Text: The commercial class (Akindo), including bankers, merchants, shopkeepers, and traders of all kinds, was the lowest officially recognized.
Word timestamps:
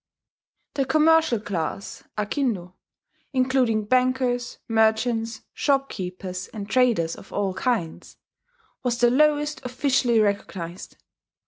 The 0.73 0.85
commercial 0.85 1.39
class 1.39 2.03
(Akindo), 2.17 2.73
including 3.33 3.85
bankers, 3.85 4.57
merchants, 4.67 5.41
shopkeepers, 5.53 6.47
and 6.47 6.67
traders 6.67 7.15
of 7.15 7.31
all 7.31 7.53
kinds, 7.53 8.17
was 8.81 8.97
the 8.97 9.11
lowest 9.11 9.61
officially 9.63 10.19
recognized. 10.19 10.97